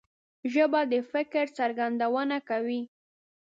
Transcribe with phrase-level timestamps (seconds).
[0.53, 2.81] ژبه د فکر څرګندونه کوي